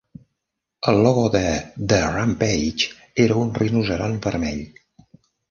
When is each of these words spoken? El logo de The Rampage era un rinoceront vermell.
El 0.91 0.95
logo 1.07 1.25
de 1.35 1.43
The 1.91 1.99
Rampage 2.15 2.89
era 3.27 3.39
un 3.43 3.53
rinoceront 3.61 4.19
vermell. 4.29 4.67